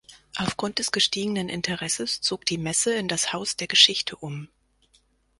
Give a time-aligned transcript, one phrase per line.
[0.35, 4.47] Aufgrund des gestiegenen Interesses zog die Messe in das Haus der Geschichte um.